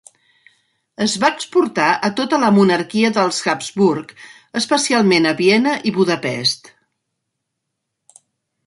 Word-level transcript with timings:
Es 1.05 1.11
va 1.23 1.29
exportar 1.33 1.89
a 2.07 2.09
tota 2.21 2.39
la 2.45 2.49
monarquia 2.57 3.11
dels 3.19 3.43
Habsburg, 3.55 4.17
especialment 4.63 5.33
a 5.33 5.37
Viena 5.45 5.79
i 5.91 5.95
Budapest. 6.01 6.75